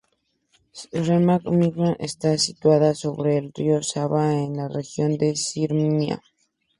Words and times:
Sremska 0.79 1.51
Mitrovica 1.57 1.87
está 2.09 2.31
situada 2.47 2.89
sobre 3.03 3.29
el 3.39 3.47
río 3.57 3.77
Sava, 3.89 4.25
en 4.45 4.51
la 4.59 4.67
región 4.67 5.11
de 5.19 5.35
Sirmia. 5.35 6.17